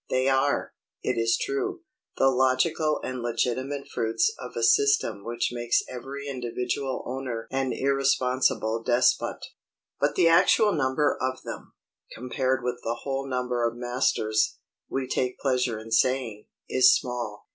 They 0.09 0.27
are, 0.27 0.73
it 1.03 1.15
is 1.19 1.37
true, 1.39 1.81
the 2.17 2.27
logical 2.31 2.99
and 3.03 3.21
legitimate 3.21 3.87
fruits 3.87 4.33
of 4.39 4.53
a 4.55 4.63
system 4.63 5.23
which 5.23 5.51
makes 5.53 5.83
every 5.87 6.27
individual 6.27 7.03
owner 7.05 7.45
an 7.51 7.71
irresponsible 7.71 8.81
despot. 8.81 9.37
But 9.99 10.15
the 10.15 10.27
actual 10.27 10.73
number 10.73 11.15
of 11.21 11.43
them, 11.43 11.73
compared 12.15 12.63
with 12.63 12.79
the 12.81 13.01
whole 13.03 13.29
number 13.29 13.63
of 13.69 13.77
masters, 13.77 14.57
we 14.89 15.07
take 15.07 15.37
pleasure 15.37 15.77
in 15.77 15.91
saying, 15.91 16.47
is 16.67 16.91
small. 16.91 17.45